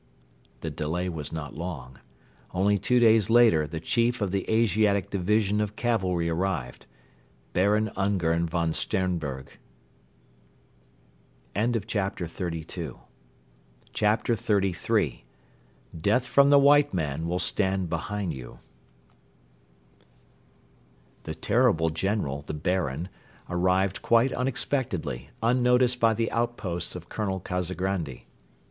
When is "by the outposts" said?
25.99-26.95